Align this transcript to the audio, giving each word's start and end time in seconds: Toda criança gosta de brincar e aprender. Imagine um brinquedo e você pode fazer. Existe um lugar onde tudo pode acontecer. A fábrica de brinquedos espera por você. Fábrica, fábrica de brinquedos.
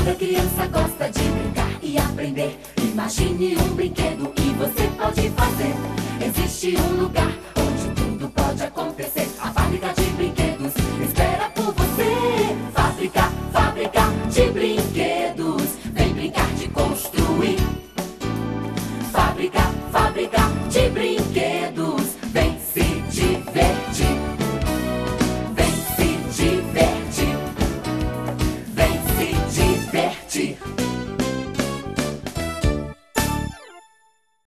Toda 0.00 0.14
criança 0.14 0.66
gosta 0.68 1.10
de 1.10 1.22
brincar 1.28 1.78
e 1.82 1.98
aprender. 1.98 2.58
Imagine 2.82 3.54
um 3.58 3.74
brinquedo 3.74 4.32
e 4.38 4.54
você 4.54 4.88
pode 4.96 5.28
fazer. 5.28 5.74
Existe 6.24 6.74
um 6.80 7.02
lugar 7.02 7.30
onde 7.54 7.94
tudo 7.94 8.30
pode 8.30 8.62
acontecer. 8.62 9.28
A 9.38 9.52
fábrica 9.52 9.92
de 9.92 10.04
brinquedos 10.12 10.72
espera 11.06 11.50
por 11.50 11.74
você. 11.74 12.56
Fábrica, 12.72 13.30
fábrica 13.52 14.00
de 14.30 14.50
brinquedos. 14.52 14.69